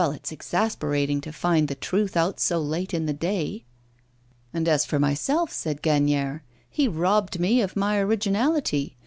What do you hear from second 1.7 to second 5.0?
truth out so late in the day!' 'And as for